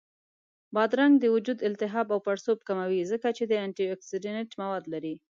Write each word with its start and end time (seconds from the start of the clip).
بادرنګ 0.75 1.13
د 1.19 1.25
وجود 1.35 1.59
التهاب 1.69 2.07
او 2.13 2.19
پړسوب 2.25 2.59
کموي، 2.67 3.01
ځکه 3.11 3.27
چې 3.37 3.43
انټياکسیدنټ 3.65 4.49
مواد 4.61 4.83
لري 4.93 5.15